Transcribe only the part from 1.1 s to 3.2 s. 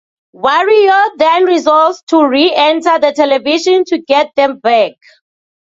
then resolves to re-enter the